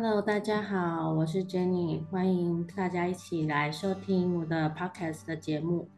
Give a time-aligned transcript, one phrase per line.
[0.00, 5.88] Hello，大家好，我是 Jenny，欢迎大家一起来收听我的 Podcast 的节目。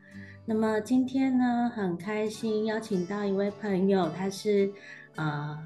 [0.46, 4.72] 那么今天呢，很开心邀请到一位朋友，他是
[5.16, 5.58] 呃，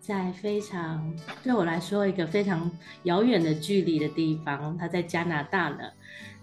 [0.00, 2.70] 在非常对我来说一个非常
[3.02, 5.84] 遥远的距离的地方，他在加拿大呢。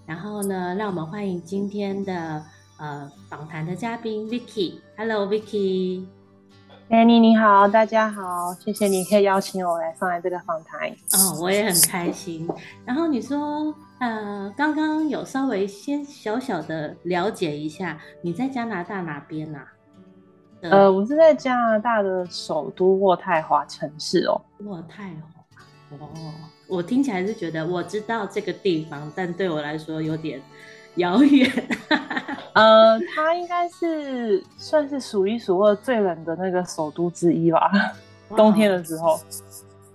[0.06, 2.46] 然后呢，让我们欢迎今天的
[2.78, 4.76] 呃访谈的嘉宾 Vicky。
[4.96, 6.06] Hello，Vicky。
[6.94, 10.88] Annie 你好，大家好，谢谢你可以邀请我来上来这个访谈。
[10.92, 12.48] 哦，我也很开心。
[12.86, 19.68] 然后你说，呃，刚刚有稍微先小小的了解一下，你在加拿大哪边啊？
[20.62, 24.40] 呃，我是在加拿大的首都渥太华城市哦。
[24.62, 25.06] 渥太
[25.90, 26.10] 华，哦，
[26.68, 30.40] 我听起来是觉得我知道这个地方，但对我来说有点
[30.96, 31.52] 遥远。
[32.54, 37.72] 呃，它应该是算是数一数二最冷的那个首都之一吧。
[38.36, 39.20] 冬天的时候。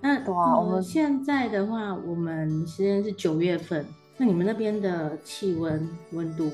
[0.01, 3.85] 那哇，我们现在的话，我们现在是九月份，
[4.17, 6.49] 那你们那边的气温温度？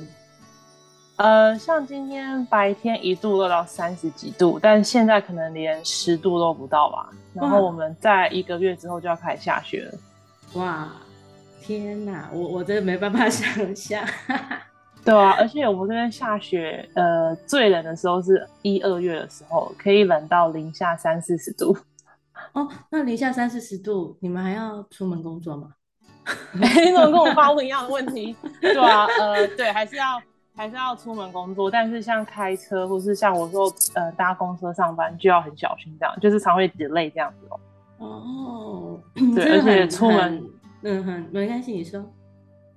[1.18, 7.10] 呃，像今天白天一度都到三十几度，但现在可能连十度都不到吧。
[7.34, 10.60] 然后我们在一个月之后就要开始下雪了。
[10.60, 10.92] 哇，
[11.66, 14.06] 天哪，我我真的没办法想象。
[15.04, 21.76] 对啊，而且我们这边下雪，呃，最冷的时候是一二月的时候，可以冷到零下三四十度。
[22.54, 25.70] 哦，那零下三四十度，你们还要出门工作吗？
[26.54, 28.36] 你怎么跟我发问一样的问题？
[28.62, 30.22] 对啊，呃，对，还是要
[30.56, 37.60] 还是要出门工作，但是像开车或是像我说，呃，搭公车上班就要很小心，这样就是常会 delay 这样子哦。
[37.98, 39.00] 哦，
[39.36, 40.44] 对，而且出门，
[40.88, 42.04] 嗯哼，没关系，你说。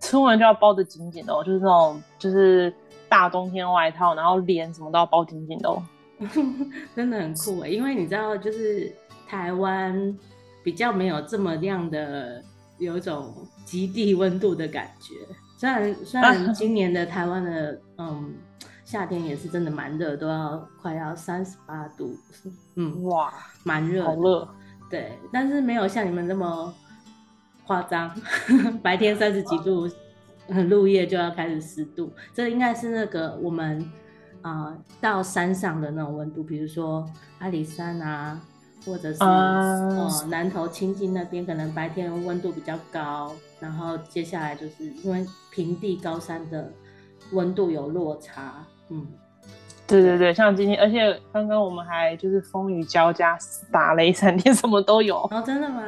[0.00, 2.72] 出门就要包的紧紧的哦，就是那种就是
[3.08, 5.82] 大冬天外套，然后脸什么都要包紧紧的哦。
[6.96, 8.90] 真的很酷哎，因为你知道，就是
[9.26, 10.16] 台湾
[10.64, 12.42] 比较没有这么样的
[12.78, 13.34] 有一种
[13.64, 15.14] 极地温度的感觉。
[15.58, 18.34] 虽然虽然 今年的台湾的嗯
[18.84, 22.16] 夏天也是真的蛮热，都要快要三十八度，
[22.76, 23.34] 嗯哇，
[23.64, 24.48] 蛮热，好热。
[24.88, 26.72] 对，但是没有像你们那么。
[27.68, 28.10] 夸张，
[28.82, 29.86] 白天三十几度，
[30.68, 33.78] 入夜就要开始十度，这应该是那个我们
[34.40, 37.06] 啊、呃、到山上的那种温度，比如说
[37.40, 38.40] 阿里山啊，
[38.86, 39.26] 或者是、uh...
[39.26, 46.72] 呃南投清境那边，可能白天温度比较高，然后接下来就是因为平地高山的
[47.32, 49.06] 温度有落差，嗯。
[49.88, 53.38] 对对对，像今天，而且刚刚我们还就是风雨交加，
[53.72, 55.16] 打雷闪电，什么都有。
[55.30, 55.82] 哦，真的吗？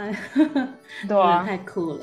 [1.06, 1.98] 对啊， 太酷了。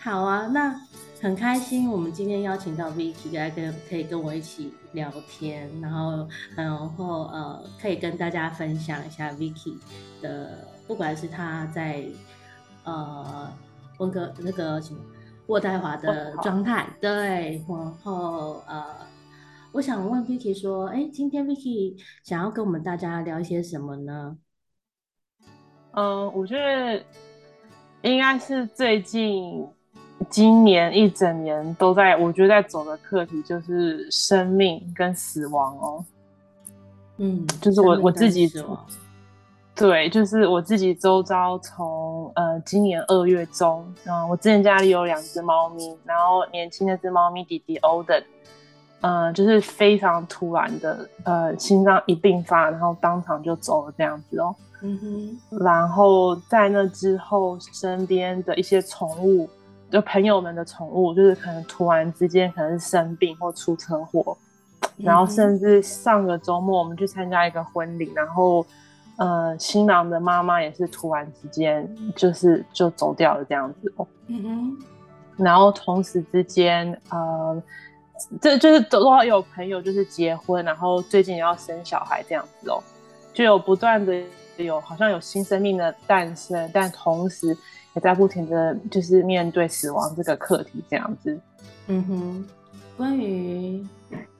[0.00, 0.78] 好啊，那
[1.22, 9.78] 很开心，我们今天邀请到 Vicky 来跟可以跟我一起聊天，然后然后呃，可以跟大家分享一下 Vicky
[10.20, 12.04] 的，不管是他在
[12.84, 13.50] 呃
[13.96, 15.00] 温哥那个什么
[15.46, 18.84] 渥太华的状态，对，然后呃。
[19.74, 24.38] 我想问 Vicky 说：“哎，今天 Vicky 想要跟我们大家聊一些什么呢？”
[25.94, 27.04] 嗯，我觉得
[28.02, 29.66] 应该是最近
[30.30, 36.04] 今年一整年都在，我觉得在走的课题就是生命跟死亡哦。
[37.16, 38.48] 嗯，就是我我自己，
[39.74, 48.22] 对，就是我自己周遭从呃今年二月中，嗯，我之前家里有两只猫咪，然后年轻那只猫咪弟弟 Olden。
[49.04, 54.56] 呃，就是非常突然的，呃，心脏一病发，然后当场就走了这样子哦。
[54.80, 55.58] 嗯哼。
[55.62, 59.46] 然后在那之后，身边的一些宠物，
[59.90, 64.34] 就朋友们的宠物，就是可能突然之间可能是生病或出车祸，
[64.96, 68.64] 嗯，然后甚至上个周末我们去参加一个婚礼，然后
[69.18, 74.06] 呃，新郎的妈妈也是突然之间就是就走掉了这样子哦。
[74.28, 74.78] 嗯哼。
[75.36, 77.62] 然后同时之间，呃。
[78.40, 82.82] 这就是都要有朋友，就是结婚，然后最近也要生小孩这样子哦，
[83.32, 84.22] 就有不断的
[84.56, 87.56] 有好像有新生命的诞生，但同时
[87.94, 91.38] 也在不停的就是面对死亡这个课题这样子。
[91.86, 92.48] 嗯哼，
[92.96, 93.86] 关于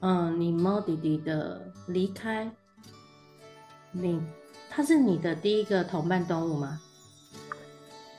[0.01, 2.49] 嗯你猫弟弟的离开，
[3.91, 4.21] 你
[4.69, 6.79] 他是你的第一个同伴动物吗？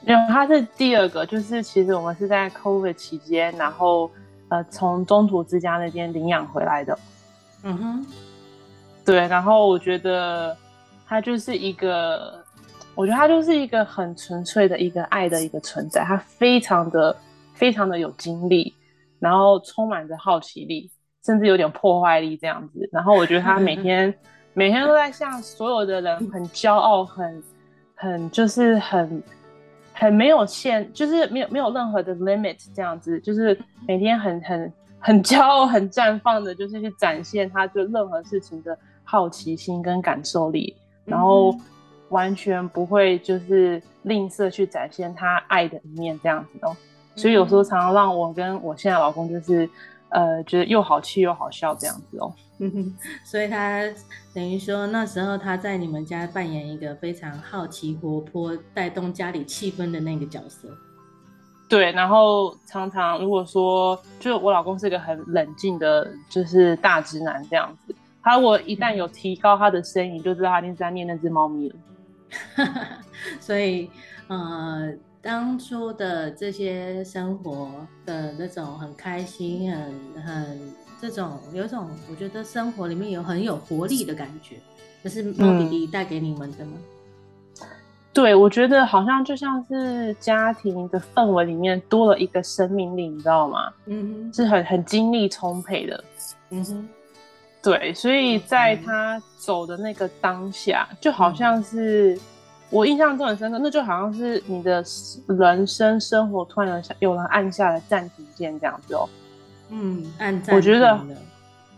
[0.05, 4.11] 没有，他是第二个，就是其实我们是在 COVID 期间，然后。
[4.49, 6.99] 呃，从中途之家那边领养回来的，
[7.65, 8.07] 嗯哼，
[9.05, 10.57] 对，然后我觉得
[11.07, 12.45] 他就是一个，
[12.95, 17.17] 我觉得他就是一个很纯粹的一个爱的一个存在，他非常的
[17.55, 18.73] 非常的有精力，
[19.19, 20.91] 然后充满着好奇力，
[21.25, 22.89] 甚至有点破坏力这样子。
[22.93, 24.15] 然后我觉得他每天
[24.55, 27.43] 每天都在向所有的人很骄傲，很
[27.95, 29.23] 很就是很
[29.99, 33.59] 很没有限，就是没有没有任何的 limit 这样子，就是
[33.89, 40.77] 每天很很很骄傲、很绽放的，就是去展现他对任何事情的好奇心跟感受力，
[41.07, 41.57] 然后
[42.11, 46.77] 完全不会就是吝啬去展现他爱的一面这样子哦。
[47.15, 49.69] 所以有时候常常让我跟我现在老公就是
[50.11, 52.31] 呃觉得又好气又好笑这样子哦。
[53.25, 53.83] 所以他
[54.33, 60.69] 等于说那时候他在你们家扮演一个非常好奇、活泼、带动家里气氛的那个角色。
[61.69, 67.95] 对，然后常常如果说，就我老公是一个很冷静的，就是大直男这样子。
[68.23, 71.77] 他如果一旦有提高他的声音，嗯、就知道他一定是在念那只猫咪了。
[73.41, 73.91] 所以，
[74.29, 77.69] 呃，当初的这些生活
[78.05, 80.86] 的那种很开心、很很。
[81.01, 84.57] 这种有一种，我觉得生活里面有很有活力的感觉，
[85.03, 86.73] 这是猫弟弟带给你们的吗？
[87.61, 87.67] 嗯，
[88.13, 93.73] 对，我觉得好像就像是家庭的氛围里面多了一个生命力，你知道吗？
[93.85, 96.05] 嗯哼，是很很精力充沛的。
[96.51, 96.89] 嗯哼，
[97.63, 102.21] 对，所以在他走的那个当下，就好像是，嗯，
[102.71, 104.83] 我印象中很深刻，那就好像是你的
[105.27, 109.07] 人生生活突然有人按下了暂停键这样子哦。
[109.71, 110.05] 嗯。
[110.53, 110.99] 我觉得，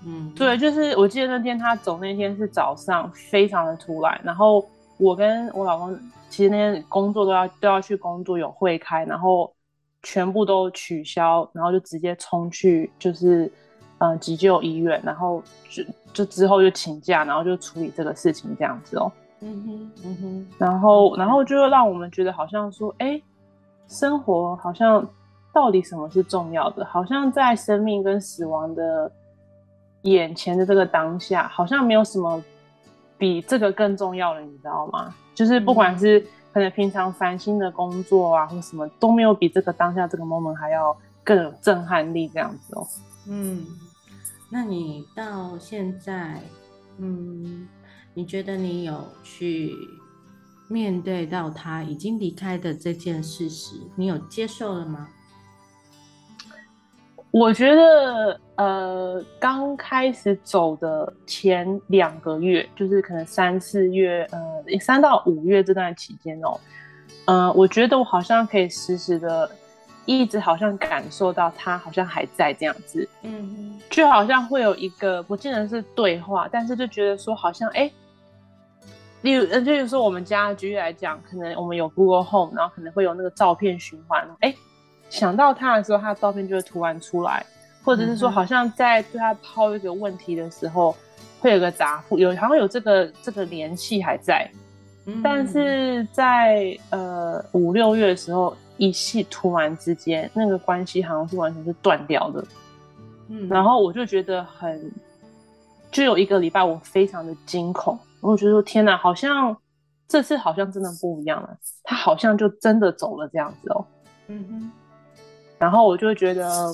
[0.06, 4.20] 嗯，对，就是我记得那天他走那天是早上，非常的突然。
[4.22, 4.64] 然后
[4.96, 5.98] 我跟我老公
[6.30, 9.52] 其实那天工作都要都要去工作，有会开，然后
[10.02, 13.50] 全部都取消，然后就直接冲去就是
[13.98, 15.82] 嗯急救医院，然后就
[16.12, 19.10] 就之后就请假，然后就处理这个事情这样子哦。
[19.40, 20.46] 嗯哼，嗯哼。
[20.58, 23.20] 然后然后就让我们觉得好像说，哎，
[23.88, 25.04] 生活好像。
[25.58, 26.84] 到底什么是重要的？
[26.84, 29.10] 好像在生命跟死亡的
[30.02, 32.40] 眼前的这个当下，好像没有什么
[33.18, 35.12] 比这个更重要的，你知道吗？
[35.34, 42.86] 就是不管是可能平常烦心的工作啊，或什么都没有比这个当下这个 moment 还要更有震撼力这样子哦。
[43.26, 43.66] 嗯，
[44.48, 46.40] 那你到现在，
[46.98, 47.66] 嗯，
[48.14, 49.74] 你觉得你有去
[50.68, 55.08] 面对到他已经离开的这件事实，你有接受了吗？
[57.30, 66.58] 我觉得，呃，刚开始走的前两个月，就是可能三四月，呃，三到五月这段期间哦，
[67.26, 69.50] 呃，我觉得我好像可以时时的，
[70.06, 77.90] 一直好像感受到他好像还在这样子，嗯，就好像会有一个不见得是对话，但是就觉得说好像，哎，
[79.20, 84.54] 例如，呃，就是说我们家举例来讲，可能我们有 Google Home，然后可能会有那个照片循环，哎。
[85.10, 87.44] 想到他的时候，他的照片就会突然出来，
[87.82, 90.94] 或者是说，好像在对他抛一个问题的时候，
[91.40, 94.50] 会有个答复，有好像有这个这个联系还在，
[95.06, 102.44] 嗯、但是在呃五六月的时候，一系突然之间，那个关系好像是完全是断掉的，
[103.28, 104.92] 嗯，然后我就觉得很，
[105.90, 109.56] 就有一个礼拜我非常的惊恐，我觉得说天哪，好像
[110.06, 113.86] 这次好像真的不一样了，他好像就真的走了这样子哦，
[114.26, 114.70] 嗯哼。
[115.58, 116.72] 然后我就觉得，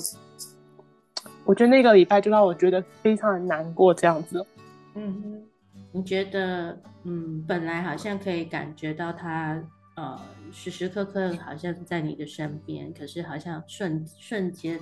[1.43, 4.45] 我觉得那个礼拜就让我觉得非常的难过，这样子。
[4.93, 5.43] 嗯哼，
[5.91, 9.59] 你觉得，嗯，本来好像可以感觉到他，
[9.95, 10.19] 呃，
[10.51, 14.79] 时时刻刻好像在你的身边，可是好像瞬瞬间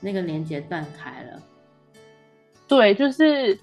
[0.00, 1.40] 那个连接断开了。
[2.68, 3.58] 对，就是，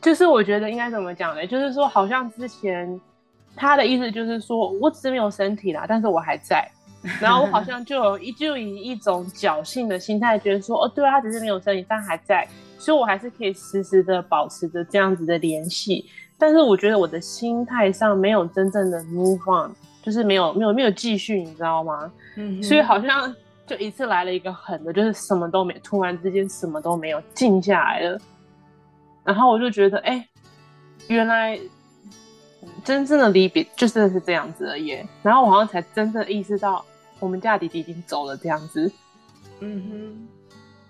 [0.00, 1.46] 就是我觉得应该怎么讲呢？
[1.46, 3.00] 就是说，好像之前
[3.54, 6.70] 他的意思就是说，我只是没有身体啦，但是我还在。
[7.20, 12.46] 然后我好像就有一就以一种侥幸的心态，觉得说，哦，对啊，他只是没有声音，但还在，
[12.78, 16.04] 所以我还是可以时时的保持着这样子的联系。
[16.38, 19.70] 但是我觉得我的心态上没有真正的 move on，
[20.02, 22.12] 就是没有没有没有继续，你知道吗？
[22.36, 22.62] 嗯。
[22.62, 23.34] 所以好像
[23.66, 28.18] 就一次来了一个狠的，就是什么都没，突然之间什么都没有，静下来了。
[29.24, 30.28] 然后我就觉得，哎，
[31.08, 31.58] 原来。
[32.84, 36.84] 真正的离别就真的是这样子而已，然后我好像才真正意识到，
[37.20, 38.90] 我们家弟弟已经走了这样子。
[39.60, 40.28] 嗯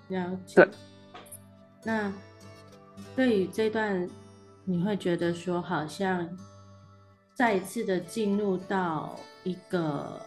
[0.08, 0.54] 哼，了解。
[0.54, 0.68] 对。
[1.84, 2.12] 那
[3.14, 4.08] 对于这段，
[4.64, 6.28] 你会觉得说，好像
[7.34, 10.20] 再一次的进入到一个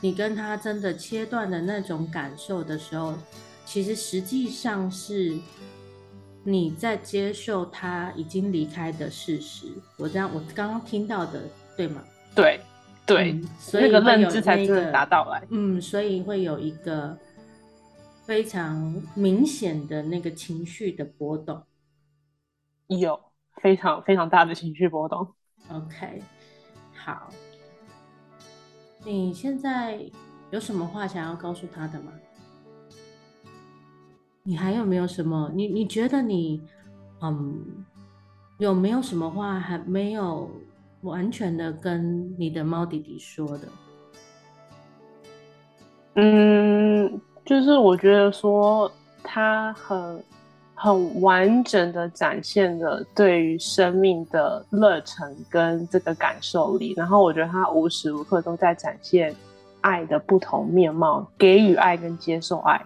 [0.00, 3.14] 你跟他真的切断的那种感受的时候，
[3.64, 5.38] 其实实际上是。
[6.46, 11.40] 你在接受他已经离开的事实，我这样我刚刚听到的
[11.74, 12.04] 对吗？
[12.34, 12.60] 对，
[13.06, 15.46] 对，嗯、所以那个认知才真的达到来。
[15.50, 17.18] 嗯，所以会有一个
[18.24, 21.62] 非常明显的那个情绪的波动，
[22.88, 23.20] 有
[23.62, 25.34] 非常非常大的情绪波动。
[25.70, 26.22] OK，
[26.94, 27.28] 好。
[29.04, 30.00] 你现在
[30.50, 32.12] 有什么话想要告诉他的吗？
[34.42, 35.50] 你还有没有什么？
[35.54, 36.62] 你你觉得你，
[37.20, 37.84] 嗯，
[38.58, 40.50] 有没有什么话还没有
[41.04, 43.68] 完全的跟你的猫弟弟说的？
[46.16, 48.90] 嗯，就是我觉得说
[49.22, 50.24] 他很
[50.74, 59.34] 很完整的展现了对于生命的热忱跟这个感受力，然后我觉得他无时无刻都在展现
[59.80, 62.80] 爱的不同面貌，给予爱跟接受爱。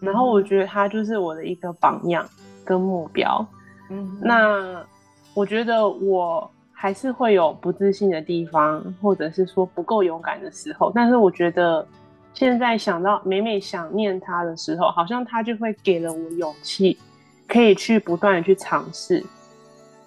[0.00, 2.28] 然后我觉得他就是我的一个榜样
[2.64, 3.46] 跟目标。
[3.88, 4.84] 嗯，那
[5.32, 6.50] 我觉得我
[6.82, 10.90] 还是会有不自信的地方，或者是说不够勇敢的时候。
[10.92, 11.86] 但是我觉得
[12.34, 16.98] 现在想到每每想念他的时候，好像他就会给了我勇气，
[17.46, 19.24] 可以去不断的去尝试。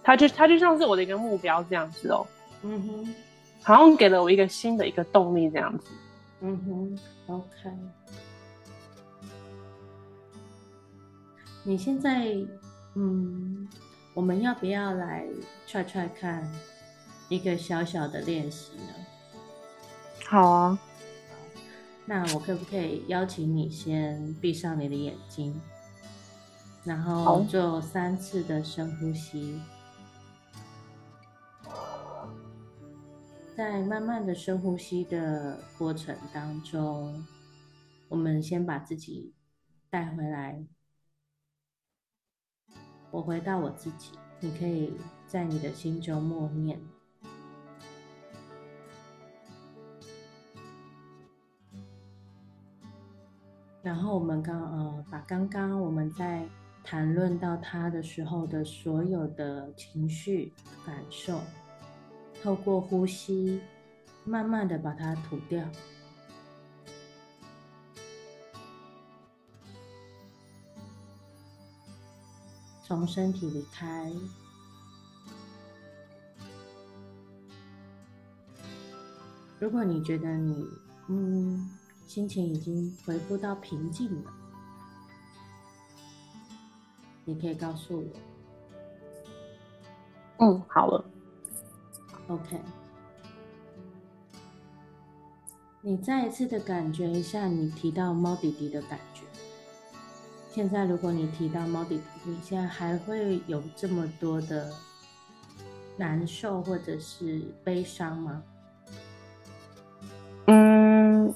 [0.04, 2.28] 他就他就像是我的一个目标这样子哦。
[2.64, 3.16] 嗯哼，
[3.64, 5.92] 好像给了我一个新的一个动力这样子。
[6.42, 7.70] 嗯哼，OK。
[11.64, 12.36] 你现在，
[12.96, 13.66] 嗯，
[14.16, 15.28] 我们要不要来
[15.68, 16.50] 踹踹看
[17.30, 18.94] 一个小小的练习呢？
[20.26, 20.80] 好啊。
[22.06, 25.60] 那我可不可以邀请你先闭上你的眼睛，
[26.84, 29.60] 然后做三次的深呼吸，
[33.58, 37.26] 在慢慢的深呼吸的过程当中，
[38.08, 39.34] 我们先把自己
[39.90, 40.64] 带回来。
[43.16, 44.94] 我回到我自己，你可以
[45.26, 46.78] 在你的心中默念。
[53.82, 56.46] 然后我们刚呃，把刚刚我们在
[56.84, 60.52] 谈论到他的时候的所有的情绪
[60.86, 61.40] 感受，
[62.44, 63.62] 透过呼吸，
[64.26, 65.64] 慢慢的把它吐掉。
[72.88, 74.12] 从身体离开。
[79.60, 80.68] 如果你觉得你
[81.08, 81.68] 嗯
[82.06, 84.32] 心情已经恢复到平静了，
[87.24, 88.06] 你可以告诉我。
[90.38, 91.04] 嗯，好了。
[92.28, 92.62] OK。
[95.82, 99.15] 你再一次的感觉一下，你提到猫弟弟的感觉。
[100.56, 104.72] 现在，如果你提到猫弟弟，你现在还会有这么多的
[105.98, 108.42] 难受或者是悲伤吗？
[110.48, 111.34] 嗯，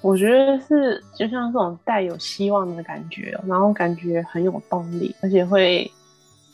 [0.00, 5.90] 我觉得是就像这种带有希望的感觉，然后感觉很有动力，而且会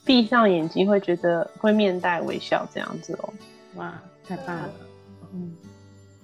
[0.02, 3.29] 闭上眼睛，会觉得会面带微笑这样子哦。
[3.75, 4.71] 哇，太棒了！
[5.35, 5.55] 嗯，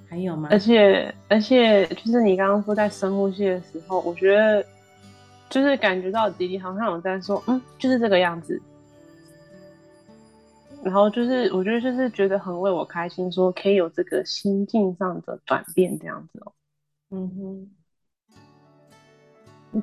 [0.08, 0.48] 还有吗？
[0.50, 4.64] 而且而且，就是你刚刚说在深呼吸的时候，我觉得。
[5.48, 8.60] 就是感觉到弟弟好像有在说，嗯，就是这个样子。
[10.82, 16.52] 然后就是我觉得就是觉得很为我开心，说可以有这个心境上的转变这样子哦。
[17.10, 17.70] 嗯哼。
[19.72, 19.82] 嗯，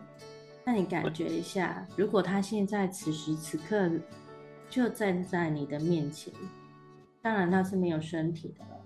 [0.63, 3.89] 那你感觉一下，如果他现在此时此刻
[4.69, 6.33] 就站在你的面前，
[7.21, 8.79] 当然他是没有身体的了。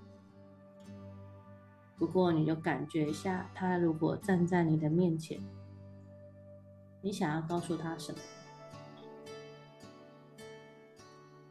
[1.97, 5.39] 不过你就感觉一下，他如果站在你的面前。
[7.07, 8.17] 你想要告诉他什么？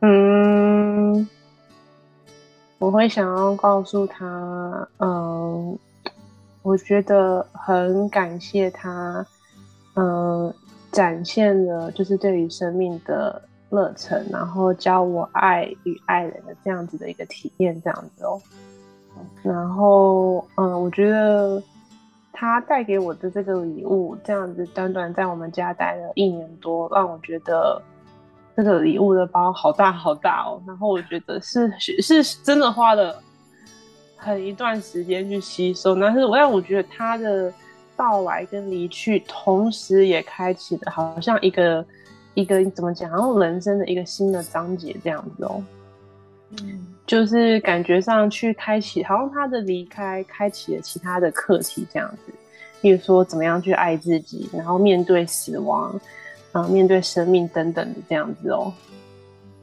[0.01, 1.27] 嗯，
[2.79, 5.79] 我会想要告诉他，嗯，
[6.61, 9.27] 我觉得很感谢他，
[9.95, 10.53] 嗯，
[10.93, 18.39] 展现了就是对于生命的热忱，然后教我爱与爱人的这样子的一个体验，这样子哦。
[19.43, 21.63] 然后，嗯，我觉得。
[22.39, 27.81] 他带给我的这个礼物，这样子短短在我们家待了一年多，让我觉得
[28.55, 30.63] 这个礼物的包好大好大哦。
[30.67, 33.23] 然后我觉得是是是真的花了
[34.19, 37.51] 很一段时间去吸收，但是我让我觉得他的
[37.97, 41.83] 到来跟离去，同时也开启了好像一个
[42.35, 45.65] 一个怎么讲，然后人生的一个新的章节这样子哦。
[46.63, 46.96] 嗯。
[47.07, 52.33] 就是感觉上去开启，好像他的离开开启了其他的课题这样子，
[52.81, 55.95] 比如说怎么样去爱自己，然后面对死亡，
[56.51, 58.73] 啊，面对生命等等的这样子哦。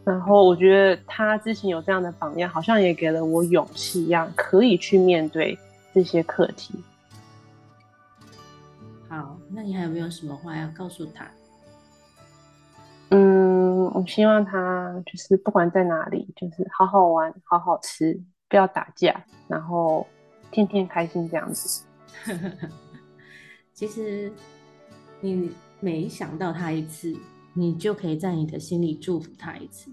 [0.06, 5.58] 然后我觉得他之前有这样的榜样，好像也给了我勇气一样，可以去面对
[5.94, 6.74] 这些课题。
[9.10, 11.26] 好，那你还有没有什么话要告诉他？
[14.06, 20.06] 希望他就是不管在哪里，就是好好玩，好好吃，不要打架，然后
[20.52, 21.84] 天天开心这样子。
[23.74, 24.32] 其实
[25.20, 27.16] 你每想到他一次，
[27.54, 29.92] 你就可以在你的心里祝福他一次。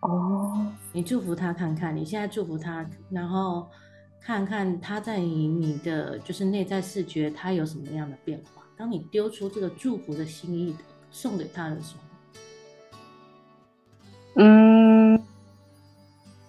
[0.00, 3.68] 哦，你祝福他看看，你现在祝福他，然后
[4.20, 8.62] 看看他在你你的就是内在视觉，他有什么样的变化。
[8.76, 10.76] 当你丢出这个祝福的心意
[11.14, 12.00] 送给他的时候，
[14.42, 15.14] 嗯，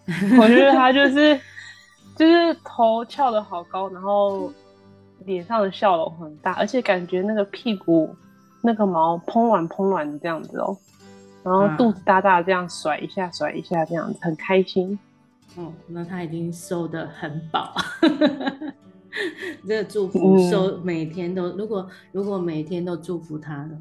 [0.41, 1.39] 我觉得他就是
[2.15, 4.51] 就是头翘的好高，然后
[5.25, 8.13] 脸上的笑容很大，而且感觉那个屁股
[8.61, 10.75] 那个毛蓬软蓬软的这样子哦。
[11.43, 14.97] 然后肚子大大的这样甩一下甩一下这样子很开心，
[15.55, 17.71] 嗯，那他已经收得很饱，
[19.67, 23.77] 这个祝福收每天都，嗯、如果如果每天都祝福他呢，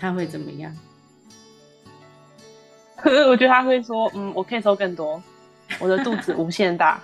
[0.00, 0.74] 他会怎么样？
[3.04, 5.22] 我觉得他会说，嗯，我可以收更多，
[5.78, 7.00] 我的肚子无限大。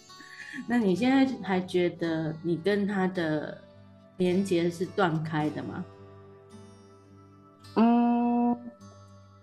[0.68, 3.58] 那你现在还觉得你跟他的
[4.18, 5.84] 连接是断开的吗？
[7.76, 8.56] 嗯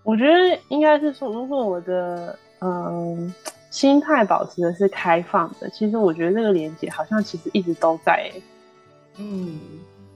[0.04, 3.34] 我觉得应该是说，如果我的嗯
[3.70, 8.32] 心态保持的是开放的，其实我觉得这个连接好像其实一直都在。
[9.18, 9.60] 嗯，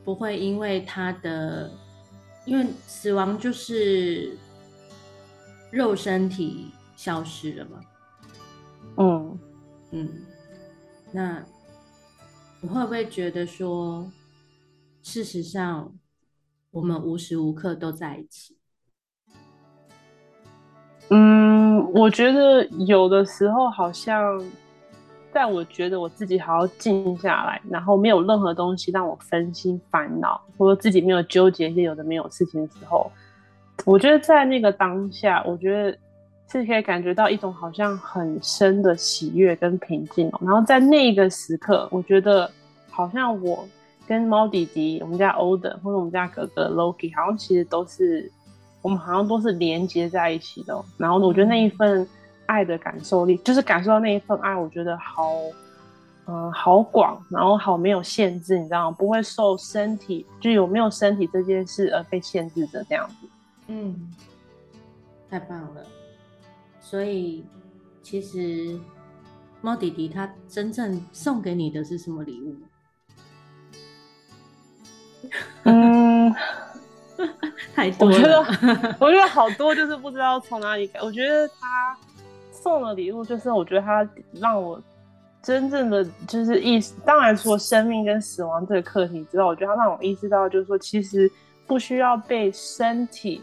[0.05, 1.69] 不会因为他的，
[2.45, 4.37] 因为死亡就是
[5.71, 7.81] 肉身体消失了嘛。
[8.97, 9.39] 嗯
[9.91, 10.09] 嗯，
[11.11, 11.43] 那
[12.61, 14.09] 你会不会觉得说，
[15.01, 15.93] 事实上
[16.71, 18.57] 我们无时无刻都在一起？
[21.09, 24.41] 嗯，我觉得有的时候好像，
[25.35, 33.11] 在我觉得我自己好好静下来，然后没有任何东西让我分心烦恼，或者自己没有纠结一些有的没有事情的时候，
[33.83, 35.91] 我觉得在那个当下，我觉得
[36.49, 40.31] 是可以感觉到一种好像很深的喜悦跟平静。
[40.39, 42.49] 然后在那个时刻，我觉得
[42.89, 43.67] 好像我
[44.07, 48.31] 跟猫弟弟、我们家 Oden 或者我们家哥哥 Loki，好像其实都是。
[48.81, 52.07] 我们好像都是连接在一起的，然后我觉得那一份
[52.45, 55.33] 爱的感受力，就是感受到那一份爱，我觉得好，
[56.27, 58.95] 嗯、呃，好广，然后好没有限制，你知道吗？
[58.97, 63.27] 不会受身体，就有没有身体这件事而被限制着这样子。
[63.67, 64.13] 嗯，
[65.29, 65.85] 太棒了。
[66.79, 67.45] 所以
[68.03, 68.79] 其实
[69.61, 72.55] 猫弟弟他真正送给你的是什么礼物？
[75.63, 76.33] 嗯。
[77.73, 80.89] 太多了，我觉得， 我觉得好多，就是不知道从哪里。
[81.01, 81.97] 我觉得他
[82.65, 84.81] 送的礼物，就是我觉得他让我
[85.43, 86.95] 真正的就是意识。
[87.05, 91.31] 当然，除了生命跟死亡这个课题之外，我觉得他让我意识到，就是说，其实
[91.67, 93.39] 不需要被身体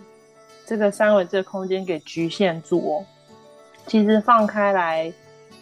[0.66, 3.04] 这个三维这个空间给局限住哦。
[3.87, 5.12] 其实放开来，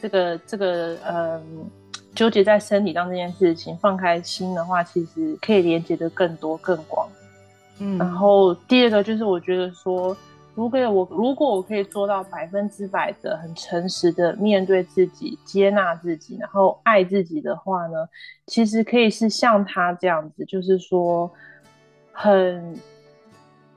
[0.00, 1.70] 这个这个嗯，
[2.14, 7.06] 纠结在身体上这件事情，放开心的话，其实可以连接的更多更广。
[7.78, 10.16] 嗯，然后第二个就是我觉得说，
[10.60, 18.06] 如果我如果我可以做到百分之百的很诚实的面对自己、接纳自己，然后爱自己的话呢，
[18.46, 21.30] 其实可以是像他这样子，就是说
[22.12, 22.78] 很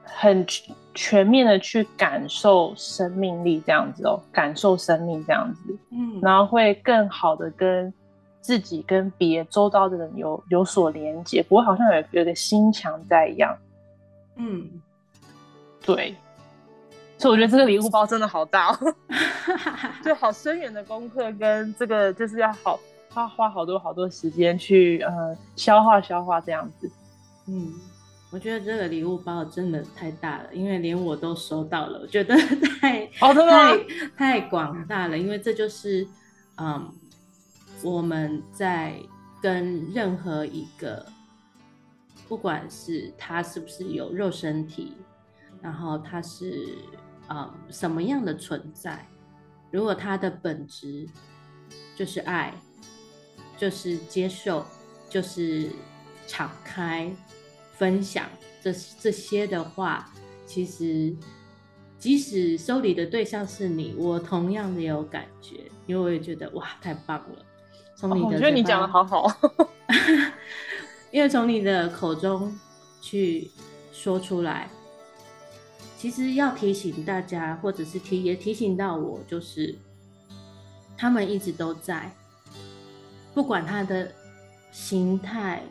[0.03, 0.45] 很
[0.93, 7.93] 全面的去感受生命力这样子哦，感受生命这样子，嗯，然后会更好的跟
[8.41, 13.57] 自己跟别周遭的人有有所连接，不会好像有有个心墙在一样。
[14.35, 14.69] 嗯，
[15.85, 16.13] 对，
[17.23, 18.95] 所以我觉得这个礼物包真的好大哦，
[20.03, 22.77] 就好深远的功课，跟这个就是要好
[23.13, 26.91] 花花好多好多时间去呃消化消化这样子。
[27.47, 27.73] 嗯，
[28.29, 32.35] 我觉得这个礼物包真的太大了，因为连我都收到了，我觉得
[32.81, 33.77] 太哦，真的太
[34.17, 36.05] 太广大了，因为这就是
[36.57, 36.91] 嗯
[37.81, 38.95] 我们在
[39.41, 41.05] 跟任何一个。
[42.25, 44.93] 不管是他是不是有肉身体，
[45.61, 46.67] 然后他是
[47.27, 49.07] 呃什么样的存在，
[49.71, 51.07] 如果他的本质
[51.95, 52.53] 就是爱，
[53.57, 54.65] 就是接受，
[55.09, 55.69] 就是
[56.27, 57.11] 敞开
[57.71, 58.27] 分享
[58.61, 60.11] 这这些的话，
[60.45, 61.15] 其实
[61.97, 67.45] 即使收礼的对象是你，我同样的有感觉，因为我也觉得哇，太棒了。
[67.95, 69.27] 从你的、哦，我觉得你讲的好好。
[71.11, 72.59] 因为从你的口中
[72.99, 73.49] 去
[73.91, 74.67] 说出来，
[76.03, 79.73] 其实要提醒大家，或者是提也提醒到我，就是
[80.97, 82.11] 他们一直都在，
[83.33, 84.11] 不管他的
[84.69, 85.63] 形态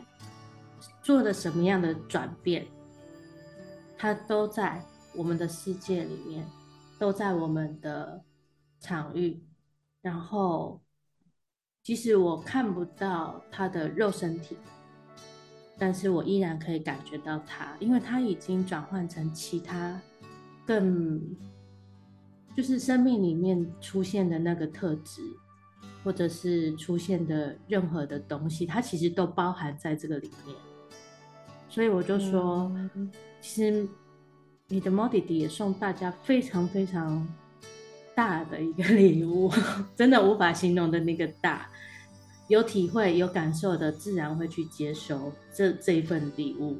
[1.03, 2.65] 做了什么样的转变，
[3.95, 6.43] 他都在我们的世界里面，
[6.97, 8.19] 都在我们的
[8.79, 9.39] 场域，
[10.01, 10.81] 然后
[11.83, 14.57] 即使我看不到他的肉身体，
[15.77, 20.01] 但是我依然可以感觉到他，因为他已经转换成其他
[20.65, 21.21] 更，
[22.55, 25.21] 就是生命里面出现的那个特质，
[26.03, 30.55] 或者是出现的任何的东西，它其实都包含在这个里面。
[31.69, 33.87] 所以我就说，嗯、其实
[34.67, 37.27] 你的猫弟弟也送大家非常非常
[38.15, 39.51] 大的一个礼物，
[39.95, 41.69] 真的无法形容的那个大。
[42.49, 46.77] 有体会、有感受的，自然会去接收这这一份礼物。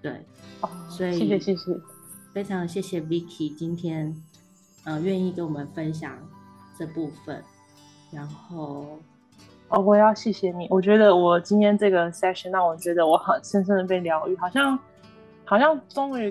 [0.00, 0.24] 对，
[0.62, 1.80] 哦，所以谢谢谢谢，
[2.36, 4.14] 非常谢谢 Vicky 今天，
[4.84, 6.12] 呃，愿意跟我们分享
[6.78, 7.42] 这部分。
[8.10, 8.98] 然后，
[9.68, 10.66] 哦，我要谢谢你。
[10.68, 14.78] 我觉得我今天这个 session 让我觉得我很深深的被疗愈，好像
[15.46, 16.30] 好像终于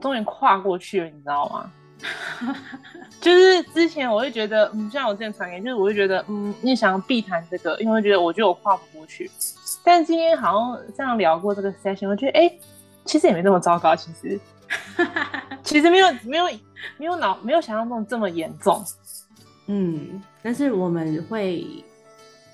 [0.00, 1.72] 终于跨过去了，你知道吗？
[3.20, 9.28] 就是之前我会觉得，嗯，像我之前传言，就是我会觉得，嗯，你想要避谈这个，因为我觉得我觉得我跨不过去。
[9.82, 12.52] 但今天好像这样聊过这个 session，我觉得，哎、
[13.04, 14.38] 其实也没那么糟糕，其实，
[15.62, 16.44] 其实没有没有
[16.98, 18.84] 没有脑没有想象中这么严重。
[19.66, 21.84] 嗯，但是我们会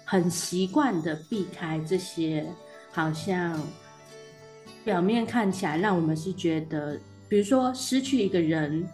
[0.04, 2.46] 很习惯的避开这些，
[2.92, 3.60] 好像
[4.84, 8.86] 表面看起来让我们是觉得，比如说失去一个人。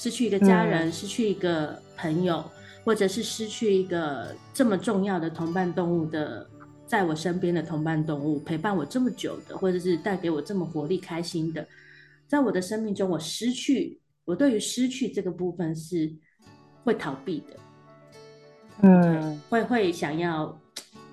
[0.00, 2.48] 失去一个家人，嗯、失去一个朋友，
[2.84, 6.48] 或者是失去一个这么重要的同伴动物的，
[6.86, 11.66] 在我身边的同伴动物，陪伴我这么久的，或者是带给我这么活力、开心的，
[12.28, 16.14] 在我的生命中，我失去，我对于失去这个部分是
[16.84, 17.56] 会逃避的，
[18.82, 20.56] 嗯，会会想要，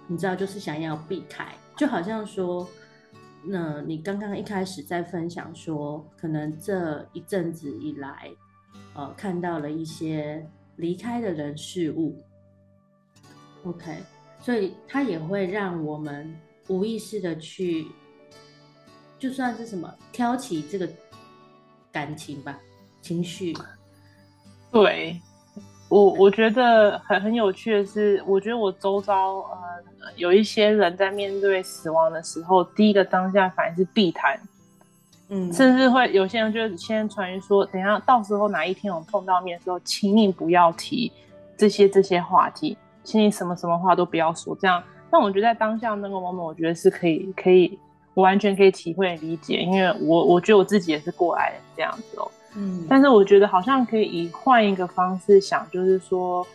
[0.05, 2.69] 你知道，就是想要避开，就好像说，
[3.43, 8.29] 那你刚刚一开始在分享说，可能这一阵子以来。
[8.93, 10.45] 呃，看到了一些
[10.77, 12.17] 离开的人事物
[13.65, 13.97] ，OK，
[14.39, 16.33] 所以它也会让我们
[16.69, 17.87] 无意识的去，
[19.19, 20.87] 就算是什么挑起这个
[21.95, 22.59] 感情吧，
[23.01, 23.55] 情绪。
[24.69, 25.17] 对，
[25.87, 34.37] 我我觉得很很有趣的是，我觉得我周遭呃有一些人在面对死亡的时候，第一个当下反应是避谈。
[35.29, 41.09] 嗯，甚至会有些人就先传言说，等一下到时候哪一天我们碰到面的时候，请你不要提
[41.57, 44.53] 这些这些话题，请你什么什么话都不要说。
[44.59, 47.79] 这样，那我觉得在当下那个 moment，我觉得是可以可以，
[48.15, 52.31] 我完全可以体会理解，因为我我觉得我自己也是过来人这样子哦。
[52.55, 56.47] 嗯，但是我觉得好像可以以换一个方式想，就是说，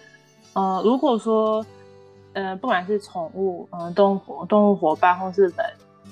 [0.55, 1.65] 呃，如果说，
[2.33, 5.55] 呃，不管是宠物，嗯、呃，动物动物伙伴或是人。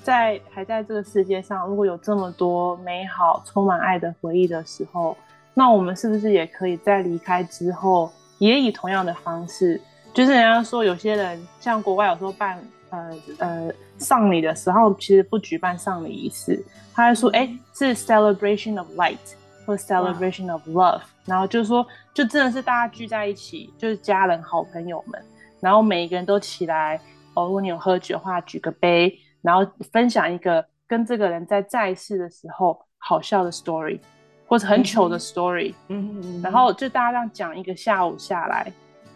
[0.01, 5.17] 在还在这个世界上，如果有这么多美好、充满爱的回忆的时候，
[5.53, 9.79] 那我们是不是也可以在离开之后，也以同样的方式？
[10.13, 12.57] 就是人家说，有些人像国外有时候办
[12.89, 19.17] 呃呃丧礼的时候，其实不举办丧礼仪式，他会说，哎，是 celebration of light
[19.65, 25.21] 或 celebration of love，然后就是说，就真的是大家聚在一起，就是家人、好朋友们，
[25.59, 26.99] 然后每一个人都起来，
[27.33, 29.19] 哦，如果你有喝酒的话，举个杯。
[29.41, 33.97] 然后分享一个跟这个人在在世的时候好笑的 story，
[34.45, 38.69] 或者很糗的 story，嗯嗯，然后就大家这样讲一个下午下来，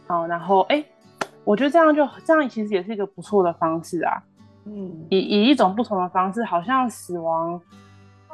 [0.07, 0.81] 好，然后哎，
[1.43, 4.21] 我觉得这样就这样其实也是一个不错的方式啊，
[4.65, 7.59] 嗯，以以一种不同的方式，好像死亡，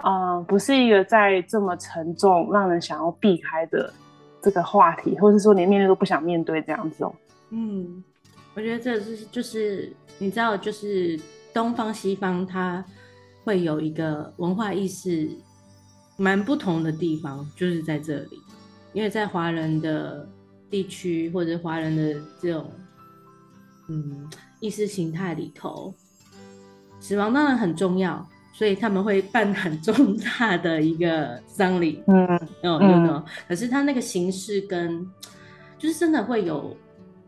[0.03, 3.91] 嗯，不是一个在这么沉重、让人想要避开的
[4.41, 7.13] 这个话题，或者说连面对都不想面对这样子哦，
[7.49, 8.03] 嗯，
[8.55, 11.19] 我觉得这是就是你知道就是。
[11.51, 12.85] 东方西方，它
[13.43, 15.27] 会有一个文化意识
[16.15, 18.39] 蛮不同的地方，就是在这里，
[18.93, 20.29] 因为在华人的
[20.69, 22.69] 地区或者华人的这种
[23.89, 24.29] 嗯
[24.61, 25.93] 意识形态里头，
[27.01, 32.25] 死亡当然很重要，所以他们会办很重大的一个丧礼，嗯
[32.63, 35.05] 嗯嗯，可是他那个形式跟
[35.77, 36.73] 就是真的会有。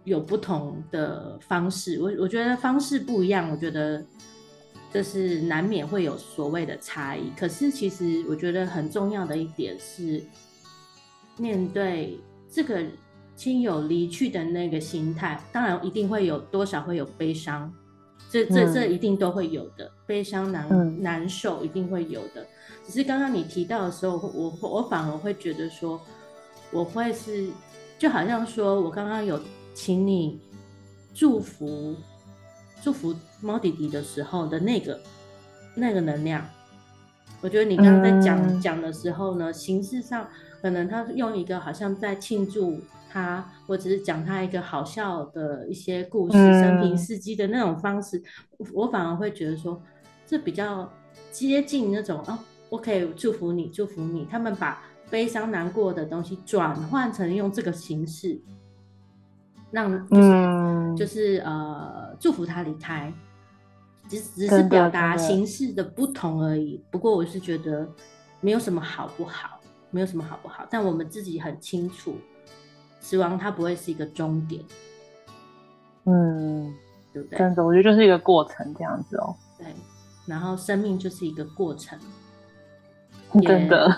[0.04, 4.04] 有不同的方式，我我觉得方式不一样，我觉得
[4.92, 7.32] 这是难免会有所谓的差异。
[7.38, 10.20] 可是其实我觉得很重要的一点是，
[11.38, 12.20] 面对
[12.50, 12.84] 这个
[13.42, 17.74] 亲友离去的那个心态，当然一定会有多少会有悲伤，
[18.30, 22.46] 这这这一定都会有的，悲伤难、嗯、难受一定会有的。
[22.86, 26.00] 只是刚刚你提到的时候，我我反而会觉得说，
[26.70, 27.50] 我会是
[27.98, 29.42] 就好像说我刚刚有。
[29.74, 30.38] 请你
[31.14, 31.96] 祝福
[32.84, 35.00] 祝福猫弟弟的时候的那个
[35.74, 36.46] 那个能量，
[37.40, 40.28] 我觉得你刚刚在讲讲、嗯、的时候呢，形式上
[40.62, 48.22] 可能他用一个好像在庆祝他，我只是讲他一个好笑的一些故事、嗯、生平事迹的那种方式，
[48.74, 49.82] 我反而会觉得说，
[50.26, 50.92] 这比较
[51.32, 54.26] 接近那种哦，我可以祝福你，祝福你。
[54.26, 58.42] 他们把悲伤难过的东西转换成用这个形式，
[59.72, 63.14] 让就是、嗯、就是呃祝福他离开。
[64.10, 66.84] 只只是表达形式的不同而已。
[66.92, 67.88] 不过我是觉得
[68.42, 70.68] 没有什么好不好，没有什么好不好。
[70.70, 72.18] 但我们自己很清楚，
[73.02, 74.64] 死亡它不会是一个终点。
[76.06, 76.74] 嗯，
[77.12, 77.38] 对不对？
[77.38, 79.36] 真的，我觉得就是一个过程这样子哦。
[79.60, 79.68] 对，
[80.26, 82.00] 然后生命就是一个过程。
[83.44, 83.90] 真的。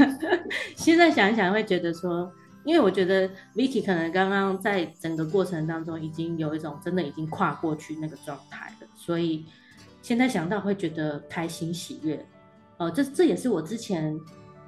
[0.74, 2.32] 现在想一想会觉得说，
[2.64, 8.86] 因为我觉得 Vicky 可能刚刚在整个过程当中已经有一种真的已经跨过去那个状态了。
[8.94, 9.46] 所以
[10.02, 12.26] 现在想到会觉得开心喜悦，
[12.76, 14.18] 呃，这这也是我之前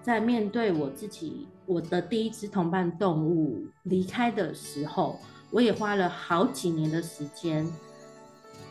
[0.02, 7.70] 在面对我自己我的第一只同伴动物离开的时候，我也花了好几年的时间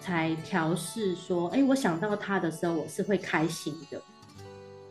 [0.02, 4.02] 才调试说，哎，我想到它的时候，我是会开心的。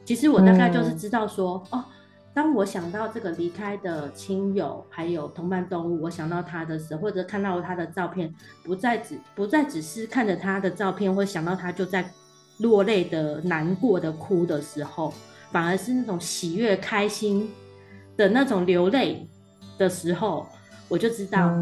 [0.04, 1.84] 其实我大概就是知道说，嗯、哦。
[2.32, 12.08] 当我想到这个离开的亲友，还有同伴动物，我想到他的时候，或者看到他的照片，不再只不再只是看着他的照片，或想到他就在
[12.58, 15.12] 落泪的、难过的哭的时候，
[15.50, 17.50] 反而是那种喜悦、开心
[18.16, 19.28] 的那种流泪
[19.78, 20.46] 的时候，
[20.88, 21.52] 我就知道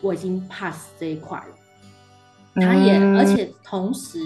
[0.00, 1.54] 我已经 pass 这一块了。
[2.54, 4.18] 嗯、他也，而且同时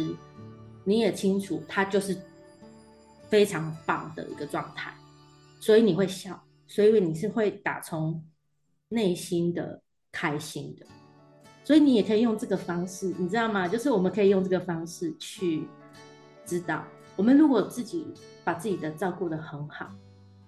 [0.84, 2.16] 你也清楚，他就是
[3.28, 4.92] 非常棒的一个状态。
[5.60, 8.20] 所以你会笑，所以你是会打从
[8.88, 10.86] 内心的开心的，
[11.62, 13.68] 所以你也可以用这个方式，你知道吗？
[13.68, 15.68] 就是我们可以用这个方式去
[16.44, 18.06] 知道，我们如果自己
[18.42, 19.88] 把自己的照顾的很好，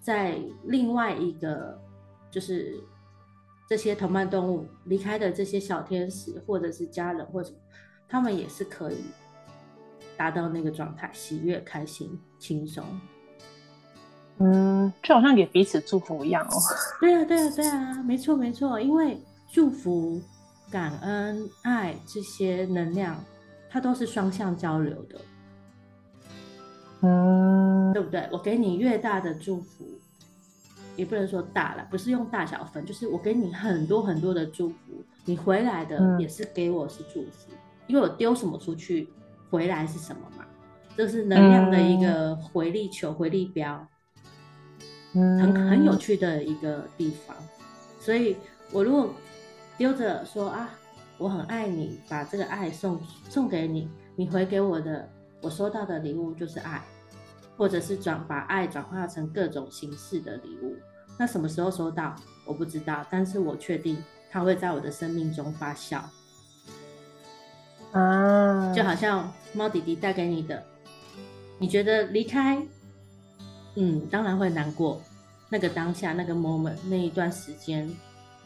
[0.05, 1.81] 在另外一个
[2.31, 2.79] 就是
[3.67, 7.51] 这些同伴动物离开的这些小天使或者是家人或者，
[8.07, 8.99] 他们也是可以
[10.15, 12.85] 达到那个状态，喜悦、开心、轻松。
[14.41, 16.53] 嗯，就好像给彼此祝福一样哦。
[17.01, 18.79] 对啊，对啊，对啊，没错，没错。
[18.79, 19.19] 因为
[19.51, 20.21] 祝福、
[20.71, 23.17] 感恩、爱这些能量，
[23.71, 25.19] 它都是双向交流的。
[27.05, 28.29] 嗯，对不对？
[28.33, 29.85] 我给你越大的祝福，
[30.97, 39.09] 也不能说大了，不是用大小分，就是我给你很多很多的祝福，你回来的也是给我是祝福，嗯、因为我丢什么出去，
[39.51, 40.45] 回来是什么嘛？
[40.97, 43.87] 这是能量的一个回力球、回力镖。
[45.17, 47.37] 很很有趣的一个地方，
[48.01, 48.37] 所以
[48.73, 49.09] 我如果
[49.79, 50.69] 丢着说啊，
[51.19, 55.09] 我很爱你，把这个爱送送给你，你回给我的，
[55.41, 56.83] 我收到的礼物就是爱，
[57.57, 60.77] 或者是转把爱转化成各种形式的礼物。
[61.19, 62.15] 那什么时候收到，
[62.45, 63.97] 我不知道，但是我确定
[64.31, 66.01] 它会在我的生命中发酵。
[67.93, 70.63] 啊，就好像猫弟弟带给你的，
[71.59, 72.61] 你觉得离开？
[73.77, 75.01] 嗯，当然会难过。
[75.49, 77.89] 那个当下，那个 moment，那一段时间，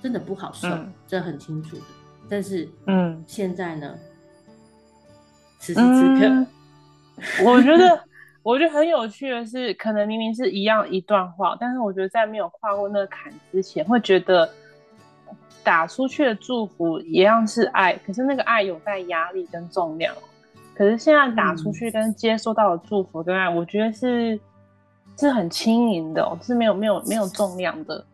[0.03, 1.83] 真的不好受，嗯、这很清楚的。
[2.29, 3.95] 但是，嗯，现在呢，
[5.59, 6.47] 此时此刻，嗯、
[7.47, 8.05] 我觉得，
[8.49, 14.49] 我觉得很有趣的是，可能明明是一样一段话，但是我觉得在没有跨过那个坎之前，会觉得
[15.63, 20.15] 打出去的祝福一样是爱，可是那个爱有带压力跟重量。
[20.75, 24.41] 可是现在打出去跟接收到的祝福跟爱，嗯、我觉得是。
[25.21, 28.05] 是很轻盈的哦，是没有没有没有重量的，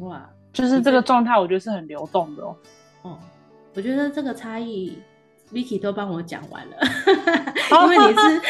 [0.00, 2.56] 哇，就是这个状态，我觉得是很流动的哦。
[3.02, 3.18] 哦，
[3.76, 4.98] 我觉得这个差异
[5.52, 6.76] ，Vicky 都帮我讲完了，
[7.82, 8.42] 因为你是，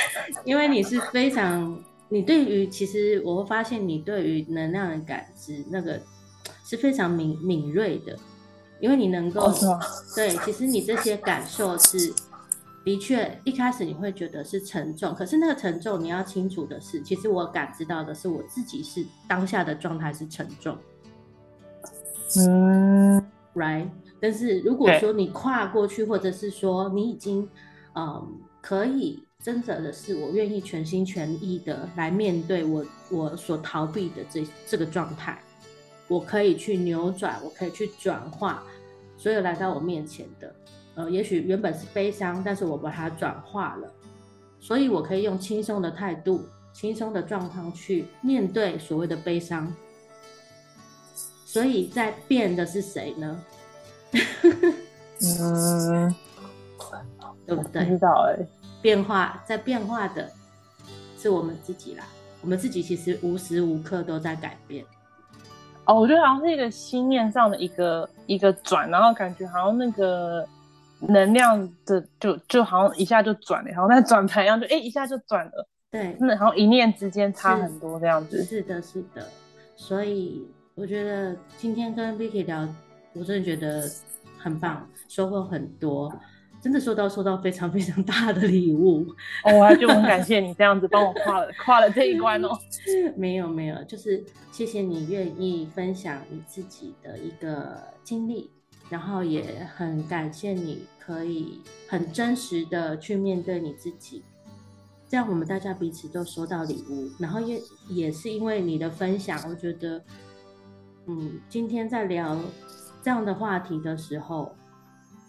[0.44, 6.00] 因为你是非常，你对于其实我会发现你对于能量的感知那个
[6.64, 8.16] 是非常敏敏锐的，
[8.80, 9.80] 因为你能够，哦、
[10.14, 12.12] 对，其实你这些感受是。
[12.84, 20.74] 的确，一开始你会觉得是沉重，可是那个沉重，你要清楚的是，其实我感知到的是我自己是当下的状态是沉重，
[22.38, 23.22] 嗯
[23.54, 23.88] ，right。
[24.20, 27.48] 但是如果说你跨过去，或者是说你已经，
[27.94, 35.40] 嗯，可以真正的是我愿意全心全意的来面对我我所逃避的这这个状态，
[36.08, 38.62] 我可以去扭转，我可以去转化
[39.16, 40.54] 所有来到我面前的。
[40.96, 43.92] 呃，也许原本是悲伤，但是我把它转化了，
[44.58, 49.72] 所以我可以用轻松的态度、轻松的状况去面对所谓的悲伤。
[51.46, 53.40] 所以在变的是谁呢？
[55.40, 56.14] 嗯，
[57.46, 57.84] 对不对？
[57.84, 58.46] 不知道哎。
[58.80, 60.30] 变化在变化的
[61.18, 62.04] 是我们自己啦。
[62.40, 64.84] 我们自己其实无时无刻都在改变。
[65.84, 70.46] 哦，我觉得好像是一个心念上的一个一个转，然后感觉好像那个
[71.00, 75.68] 能量的就就好像一下就转了，然后在转盘一样，就哎一下就转了。
[75.90, 78.44] 对，那好像一念之间差很多这样子。
[78.44, 79.26] 是，是的，是的。
[79.74, 82.68] 所以我觉得今天跟 Vicky 聊，
[83.14, 83.90] 我真的觉得
[84.38, 86.12] 很棒，收获很多。
[86.60, 89.06] 真的收到收到非常 非常大的礼物
[89.44, 92.48] 哦，我还就很感谢你这样子帮我跨了跨了这一关哦。
[93.16, 98.50] 没有没有，就是谢谢你愿意分享你自己的一个经历，
[98.90, 104.24] 然后也很感谢你可以很真实的去面对你自己，
[105.08, 110.02] 这样我们大家彼此都收到礼物，然后也也是因为你的分享，我觉得，
[111.06, 112.36] 嗯，今天在聊
[113.02, 114.54] 这样的话题的时候。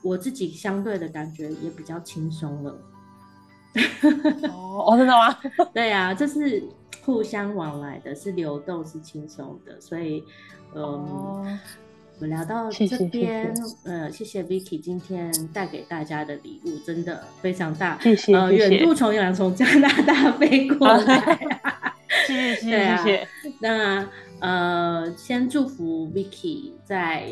[0.02, 2.74] 我自己相对的感觉也比较轻松了。
[4.50, 5.38] 哦，真的吗？
[5.76, 6.64] 对呀、啊，这是
[7.04, 10.24] 互相往来的，是流动，是轻松的，所以，
[10.74, 11.60] 嗯，哦、
[12.22, 13.20] 我聊到这边，谢谢谢
[13.54, 13.54] 谢
[13.84, 18.00] 呃，谢谢 Vicky 今天带给大家的礼物，真的非常大。
[18.00, 21.38] 谢谢，呃，远渡重洋从加拿大飞过来，
[22.26, 23.28] 谢谢谢谢。
[23.60, 24.08] 那
[24.40, 27.28] 呃，先祝福 Vicky 在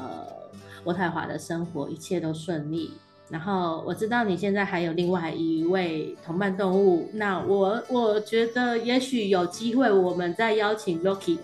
[0.00, 0.40] 呃。
[0.86, 2.90] 渥太华的生活一切都顺利，
[3.28, 11.36] 然后我知道你现在还有另外一位同伴动物，那我我觉得也许有机会我们再邀请 Loki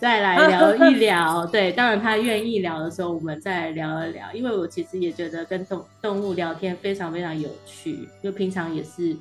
[0.00, 9.14] 再来聊一 聊，对，当然他愿意聊的时候，我们再来聊一聊，因为我其实也觉得跟动动物聊天非常非常有趣，就平常也是。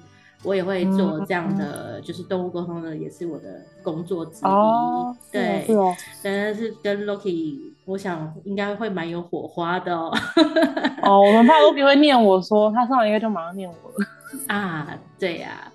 [0.43, 4.47] 我也会做这样的，嗯、就是动物沟通的，也是我的工作之一。
[4.47, 5.91] 哦、对，是哦。
[6.21, 10.11] 但是跟 Loki，我想应该会蛮有火花的哦。
[11.03, 14.07] 哦，我们怕 Loki 会念我说，他上来应该就马上念我了。
[14.53, 15.71] 啊，对呀、啊。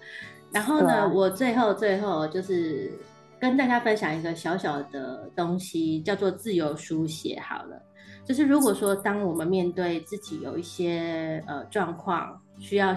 [0.52, 2.90] 然后呢，啊、我最后最后就是
[3.38, 7.40] 跟大家分享一个小小的东西，叫做自由书写。
[7.40, 7.80] 好了，
[8.24, 12.94] 就是如果说当我们面对自己有一些呃状况需要。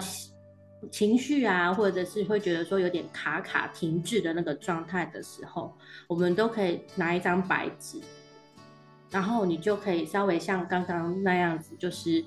[0.90, 5.72] 情绪啊，或者是会觉得说有点卡卡停滞的那个状态的时候，
[6.06, 7.98] 我们都可以拿一张白纸，
[9.14, 12.24] 然后你就可以稍微像刚刚那样子，就是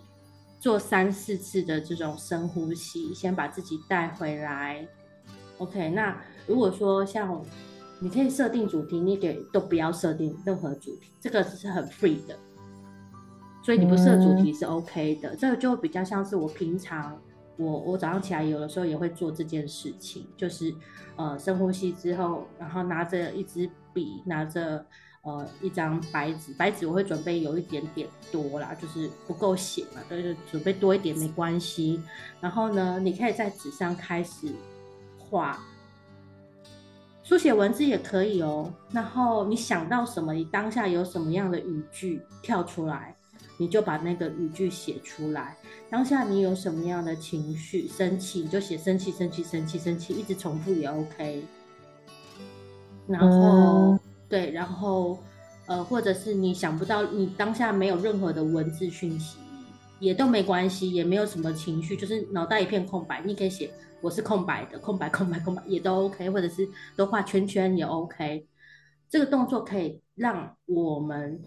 [0.58, 4.88] 做三四次的这种深呼吸，先把自己带回来。
[5.58, 7.44] OK，那如果说像
[8.00, 12.40] 你可以设定主题，你给都不要设定任何主题，这个是很 free 的，
[13.62, 17.20] 所以你不设主题是 OK 的，嗯、这个就比较像是我平常。
[17.58, 20.74] 我我早上起来有的时候也会做这件事情，就是
[21.18, 24.86] 呃深呼吸之后，然后拿着一支笔，拿着
[25.28, 32.02] 呃一张白纸，白纸我会准备有一点点多啦，就是不够写嘛，就是准备多一点没关系。
[32.40, 34.48] 然后呢，你可以在纸上开始
[35.20, 35.60] 画，
[37.24, 38.72] 书写文字也可以哦。
[38.92, 43.14] 然后你想到什么，你当下有什么样的语句跳出来，
[43.58, 45.58] 你就把那个语句写出来。
[45.90, 51.44] 当下你有什么样的情绪，生气你就写生气，生气，生气，生气，一直重复也 OK。
[53.08, 53.98] 然后，
[54.30, 55.20] 对，然后，
[55.66, 59.38] 呃，或者是你想不到，你当下没有任何的文字讯息，
[60.00, 68.48] 也都没关系，也没有什么情绪，就是脑袋一片空白，你可以写我是空白的，空白，空白，空白，也都 OK，或者是都画圈圈也 OK。
[69.10, 71.42] 这个动作可以让我们。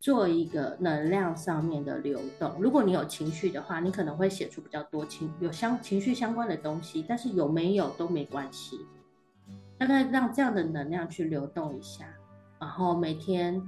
[0.00, 2.54] 做一个能量上面的流动。
[2.60, 8.78] 如果你有情绪的话，你可能会写出比较多情有相情绪相关的东西，但是有没有都没关系。
[9.78, 12.04] 大概让这样的能量去流动一下，
[12.64, 13.60] 然后每天，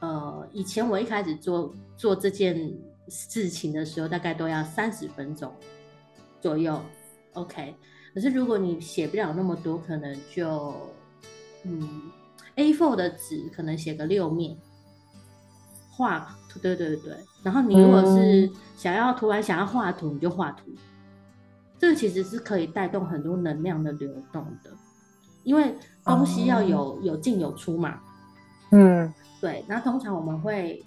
[0.00, 2.74] 呃，以前我一开始做做这件
[3.08, 5.52] 事情的时候，大概都要三十分钟
[6.40, 6.80] 左右
[7.34, 7.74] ，OK。
[8.14, 10.74] 可是如果你写不了那么多，可能就，
[11.64, 12.10] 嗯
[12.56, 14.56] ，A4 的纸可能写个六面。
[15.90, 20.70] 画图，对对对，然后你如果是想要突然想要画图，你就画图。
[21.78, 24.70] 这个其实是可以带动很多能量的流动的，
[25.44, 28.00] 因为东西要有有进有出嘛。
[28.70, 29.64] 嗯，对。
[29.68, 30.82] 那通常我们会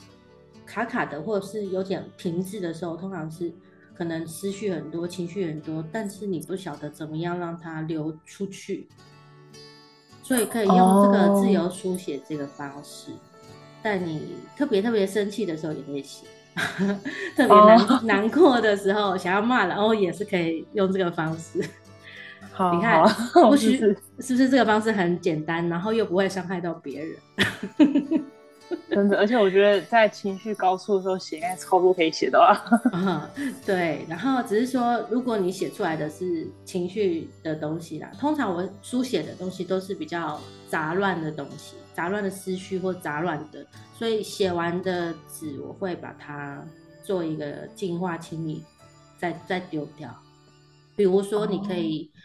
[0.65, 3.51] 卡卡的，或者是有点停滞的时候，通常是
[3.95, 8.87] 可能思绪很多，情绪很多，但是你不晓得怎么样让它流出去，
[10.23, 13.11] 所以可以用这个自由书写这个方式。
[13.81, 16.27] 但你特别特别生气的时候也可以写，
[17.35, 18.01] 特别难、oh.
[18.03, 21.63] 难过的时候想要骂，然后也是可以用这个方式。
[22.59, 23.01] 好，你看
[23.49, 27.17] 不需是不是这个方式很简单，然后又不会伤害到别人？
[28.91, 32.53] 真的，而且我觉得在情绪高处的时候写，应该超多可以写的啊。
[32.91, 34.05] 嗯，对。
[34.09, 46.61] 然后只是说，如果你写出来的是情绪的东西啦，通常我书写的东西都是比较杂乱的东西，杂乱的思绪或杂乱的，所以写完的纸我会把它
[47.01, 48.63] 做一个净化清理，
[49.17, 50.13] 再再丢掉。
[50.95, 52.19] 比如说，你可以，哦、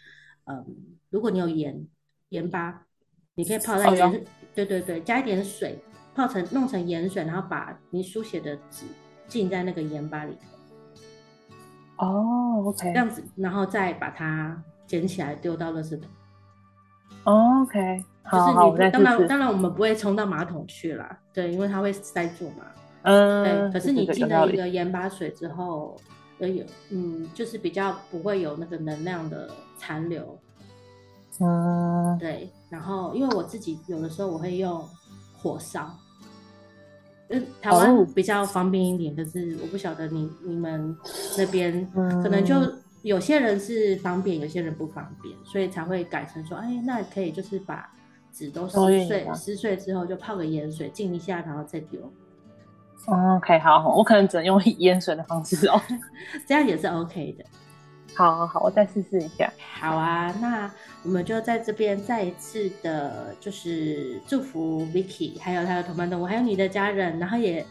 [0.44, 0.64] 嗯，
[1.10, 1.86] 如果你有盐
[2.30, 2.86] 盐巴，
[3.34, 4.20] 你可以泡在盐，哦、
[4.54, 5.78] 对对对，加一点水。
[6.16, 8.86] 泡成弄成盐水，然后把你书写的纸
[9.26, 12.06] 浸在那个盐巴里头。
[12.06, 16.08] 哦，OK，这样子，然后再把它捡起来丢到垃圾桶。
[17.24, 22.64] OK，好，好，就是你当然当然我们不会冲到马桶去啦，对，因为它会塞住嘛。
[23.02, 23.72] 嗯，对。
[23.72, 25.96] 可是你浸了一个盐巴水之后，
[26.38, 30.38] 呃有嗯，就是比较不会有那个能量的残留。
[31.40, 32.50] 嗯，对。
[32.70, 34.86] 然后因为我自己有的时候我会用
[35.36, 35.90] 火烧。
[37.30, 40.94] 嗯，台湾比较方便一点，哦、可是我不晓得你你们
[41.38, 41.86] 那边
[42.22, 42.54] 可能就
[43.02, 47.90] 有些人是方便，有些人不方便，所以才会改成说，哎，那可以就是把
[48.30, 48.74] 纸都撕
[49.06, 52.00] 碎，撕碎之后就泡个盐水浸一下，然后再丢。
[53.08, 55.80] 嗯，OK，好，我可能只能用 盐水的方式哦，
[56.46, 57.44] 这样也是 OK 的。
[58.14, 59.52] 好，好，好，我再试试一下。
[59.80, 60.70] 好啊，那
[61.02, 67.64] 我们就在这边再一次的，就是祝福 Vicky 还有他的同伴动，我还有你的家人，然后也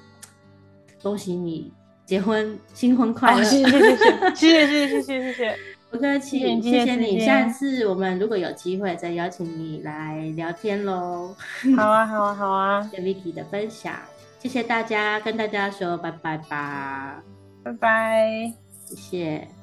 [1.01, 1.71] 恭喜你
[2.05, 3.43] 结婚，新婚快乐！
[3.43, 3.97] 谢谢，谢
[4.35, 5.55] 谢，谢谢，谢谢，谢谢，
[5.89, 7.19] 不客气，谢谢你。
[7.19, 11.35] 下次我们如果有机会，再邀请你来聊天喽。
[11.77, 12.83] 好啊，好啊，好啊。
[12.91, 13.95] 谢谢 Vicky 的分享，
[14.39, 17.23] 谢谢大家，跟大家说拜拜吧，
[17.63, 18.53] 拜拜，
[18.85, 19.62] 谢谢。